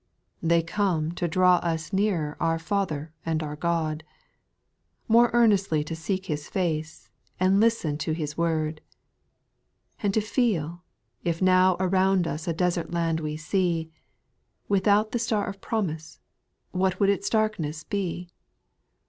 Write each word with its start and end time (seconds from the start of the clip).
'3. 0.39 0.47
V 0.49 0.55
Thev 0.55 0.65
come 0.65 1.11
to 1.11 1.27
draw 1.27 1.57
us 1.57 1.93
nearer 1.93 2.35
our 2.39 2.57
Father 2.57 3.13
and 3.23 3.39
■I 3.39 3.43
mf 3.43 3.47
our 3.49 3.55
God, 3.55 4.03
More 5.07 5.29
earnestly 5.31 5.83
to 5.83 5.95
seek 5.95 6.25
His 6.25 6.49
face, 6.49 7.11
and 7.39 7.59
listen 7.59 7.99
to 7.99 8.11
His 8.13 8.35
word. 8.35 8.81
And 10.01 10.11
to 10.15 10.19
feel, 10.19 10.81
if 11.23 11.39
now 11.39 11.77
around 11.79 12.25
us 12.27 12.47
a 12.47 12.51
desert 12.53 12.89
land 12.91 13.19
we 13.19 13.37
see, 13.37 13.91
Without 14.67 15.11
the 15.11 15.19
"^tar 15.19 15.47
of 15.47 15.61
promise, 15.61 16.19
what 16.71 16.99
would 16.99 17.09
its 17.09 17.29
darkness 17.29 17.83
be 17.83 18.27